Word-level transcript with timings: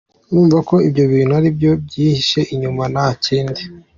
Urumva 0.29 0.57
ko 0.69 0.75
ibyo 0.87 1.03
bintu 1.11 1.33
aribyo 1.39 1.71
byihishe 1.85 2.39
inyuma 2.53 2.83
nta 2.93 3.07
kindi. 3.23 3.61